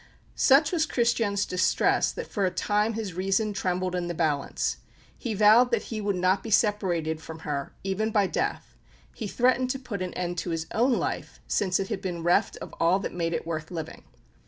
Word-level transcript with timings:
Such 0.33 0.71
was 0.71 0.87
Christian's 0.87 1.45
distress 1.45 2.11
that 2.13 2.25
for 2.25 2.43
a 2.43 2.49
time 2.49 2.93
his 2.93 3.13
reason 3.13 3.53
trembled 3.53 3.93
in 3.93 4.07
the 4.07 4.15
balance. 4.15 4.77
He 5.15 5.35
vowed 5.35 5.69
that 5.69 5.83
he 5.93 6.01
would 6.01 6.15
not 6.15 6.41
be 6.41 6.49
separated 6.49 7.21
from 7.21 7.41
her 7.45 7.75
even 7.83 8.09
by 8.09 8.25
death; 8.25 8.75
he 9.13 9.27
threatened 9.27 9.69
to 9.69 9.77
put 9.77 10.01
an 10.01 10.15
end 10.15 10.39
to 10.39 10.49
his 10.49 10.65
own 10.73 10.93
life 10.93 11.39
since 11.47 11.79
it 11.79 11.89
had 11.89 12.01
been 12.01 12.23
reft 12.23 12.57
of 12.61 12.73
all 12.79 12.97
that 12.97 13.13
made 13.13 13.33
it 13.33 13.45
worth 13.45 13.69
living. 13.69 14.03